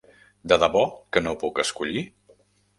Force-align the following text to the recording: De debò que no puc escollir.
De 0.53 0.57
debò 0.63 0.81
que 1.17 1.25
no 1.27 1.37
puc 1.45 1.63
escollir. 1.67 2.05